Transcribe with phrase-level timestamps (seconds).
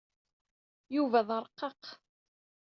[0.95, 1.83] Yuba d arqaq.